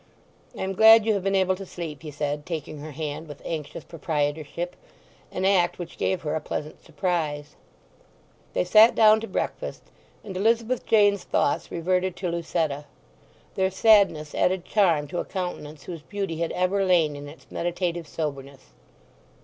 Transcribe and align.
"I 0.57 0.63
am 0.63 0.73
glad 0.73 1.05
you 1.05 1.13
have 1.13 1.23
been 1.23 1.35
able 1.35 1.55
to 1.55 1.63
sleep," 1.63 2.01
he 2.01 2.09
said, 2.09 2.43
taking 2.43 2.79
her 2.79 2.89
hand 2.89 3.27
with 3.27 3.39
anxious 3.45 3.83
proprietorship—an 3.83 5.45
act 5.45 5.77
which 5.77 5.99
gave 5.99 6.23
her 6.23 6.33
a 6.33 6.41
pleasant 6.41 6.83
surprise. 6.83 7.55
They 8.53 8.63
sat 8.63 8.95
down 8.95 9.19
to 9.19 9.27
breakfast, 9.27 9.83
and 10.23 10.35
Elizabeth 10.35 10.87
Jane's 10.87 11.23
thoughts 11.23 11.69
reverted 11.69 12.15
to 12.15 12.29
Lucetta. 12.31 12.85
Their 13.53 13.69
sadness 13.69 14.33
added 14.33 14.65
charm 14.65 15.07
to 15.09 15.19
a 15.19 15.23
countenance 15.23 15.83
whose 15.83 16.01
beauty 16.01 16.37
had 16.37 16.51
ever 16.53 16.83
lain 16.83 17.15
in 17.15 17.27
its 17.29 17.45
meditative 17.51 18.07
soberness. 18.07 18.71